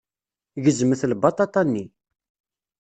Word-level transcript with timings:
Gezmet 0.63 1.01
lbaṭaṭa-nni. 1.11 1.85